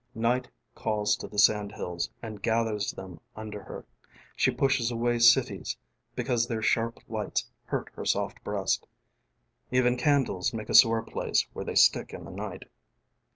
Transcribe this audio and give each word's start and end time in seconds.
Night 0.15 0.49
calls 0.73 1.15
to 1.17 1.27
the 1.27 1.37
sandhills 1.37 2.09
and 2.23 2.41
gathers 2.41 2.91
them 2.91 3.19
under 3.35 3.61
her. 3.61 3.85
she 4.35 4.49
pushes 4.49 4.89
away 4.89 5.19
cities 5.19 5.77
because 6.15 6.47
their 6.47 6.63
sharp 6.63 6.97
lights 7.07 7.51
hurt 7.65 7.91
her 7.93 8.03
soft 8.03 8.43
breast. 8.43 8.87
Even 9.69 9.97
candles 9.97 10.55
make 10.55 10.69
a 10.69 10.73
sore 10.73 11.03
place 11.03 11.45
when 11.53 11.67
they 11.67 11.75
stick 11.75 12.15
in 12.15 12.25
the 12.25 12.31
night. 12.31 12.63